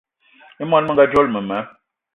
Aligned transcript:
I 0.65 0.69
món 0.71 0.89
menga 0.89 1.07
dzolo 1.13 1.35
mema 1.37 1.65